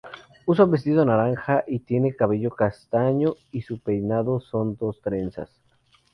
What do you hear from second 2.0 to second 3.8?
cabello castaño, y su